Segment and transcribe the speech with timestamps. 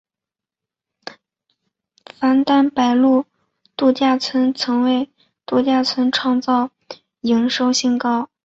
[2.19, 3.23] 枫丹白露
[3.77, 5.07] 度假村曾为
[5.45, 6.71] 度假村创造
[7.19, 8.27] 营收新高。